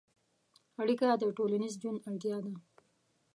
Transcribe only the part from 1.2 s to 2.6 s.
د ټولنیز ژوند اړتیا ده.